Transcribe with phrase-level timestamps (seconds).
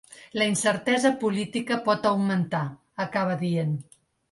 [0.41, 2.65] La incertesa política pot augmentar,
[3.07, 3.79] acaba dient.